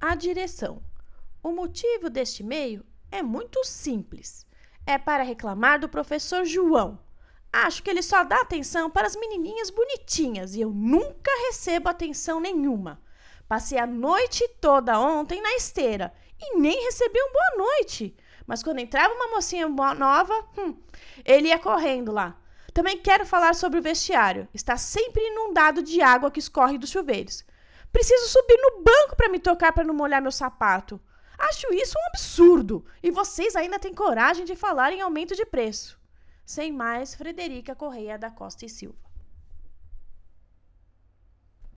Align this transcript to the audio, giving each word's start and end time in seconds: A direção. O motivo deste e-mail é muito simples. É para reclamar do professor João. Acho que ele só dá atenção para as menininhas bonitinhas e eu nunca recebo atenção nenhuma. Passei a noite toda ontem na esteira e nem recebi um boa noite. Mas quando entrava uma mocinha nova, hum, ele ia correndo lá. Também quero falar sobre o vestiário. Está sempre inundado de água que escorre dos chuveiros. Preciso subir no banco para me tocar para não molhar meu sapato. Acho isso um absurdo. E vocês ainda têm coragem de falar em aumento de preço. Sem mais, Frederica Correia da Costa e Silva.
A 0.00 0.14
direção. 0.14 0.82
O 1.42 1.52
motivo 1.52 2.08
deste 2.08 2.42
e-mail 2.42 2.82
é 3.12 3.22
muito 3.22 3.62
simples. 3.64 4.46
É 4.86 4.96
para 4.96 5.22
reclamar 5.22 5.78
do 5.78 5.90
professor 5.90 6.42
João. 6.46 6.98
Acho 7.52 7.82
que 7.82 7.90
ele 7.90 8.00
só 8.00 8.24
dá 8.24 8.40
atenção 8.40 8.88
para 8.88 9.06
as 9.06 9.14
menininhas 9.14 9.68
bonitinhas 9.68 10.54
e 10.54 10.62
eu 10.62 10.70
nunca 10.70 11.30
recebo 11.48 11.90
atenção 11.90 12.40
nenhuma. 12.40 12.98
Passei 13.46 13.78
a 13.78 13.86
noite 13.86 14.48
toda 14.58 14.98
ontem 14.98 15.42
na 15.42 15.52
esteira 15.52 16.14
e 16.40 16.56
nem 16.56 16.82
recebi 16.84 17.20
um 17.20 17.32
boa 17.32 17.66
noite. 17.68 18.16
Mas 18.46 18.62
quando 18.62 18.78
entrava 18.78 19.12
uma 19.12 19.28
mocinha 19.28 19.68
nova, 19.68 20.32
hum, 20.56 20.78
ele 21.26 21.48
ia 21.48 21.58
correndo 21.58 22.10
lá. 22.10 22.40
Também 22.72 22.96
quero 22.96 23.26
falar 23.26 23.54
sobre 23.54 23.78
o 23.78 23.82
vestiário. 23.82 24.48
Está 24.54 24.78
sempre 24.78 25.22
inundado 25.22 25.82
de 25.82 26.00
água 26.00 26.30
que 26.30 26.40
escorre 26.40 26.78
dos 26.78 26.88
chuveiros. 26.88 27.44
Preciso 27.92 28.28
subir 28.28 28.56
no 28.56 28.82
banco 28.82 29.16
para 29.16 29.28
me 29.28 29.38
tocar 29.38 29.72
para 29.72 29.84
não 29.84 29.94
molhar 29.94 30.22
meu 30.22 30.30
sapato. 30.30 31.00
Acho 31.38 31.72
isso 31.72 31.98
um 31.98 32.06
absurdo. 32.08 32.84
E 33.02 33.10
vocês 33.10 33.56
ainda 33.56 33.78
têm 33.78 33.94
coragem 33.94 34.44
de 34.44 34.54
falar 34.54 34.92
em 34.92 35.00
aumento 35.00 35.34
de 35.34 35.44
preço. 35.44 35.98
Sem 36.44 36.70
mais, 36.70 37.14
Frederica 37.14 37.74
Correia 37.74 38.18
da 38.18 38.30
Costa 38.30 38.66
e 38.66 38.68
Silva. 38.68 39.09